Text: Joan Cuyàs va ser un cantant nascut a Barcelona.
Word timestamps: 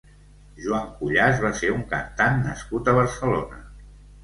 Joan 0.63 0.87
Cuyàs 1.01 1.43
va 1.43 1.51
ser 1.59 1.69
un 1.75 1.85
cantant 1.93 2.41
nascut 2.49 2.91
a 2.95 2.99
Barcelona. 3.03 3.65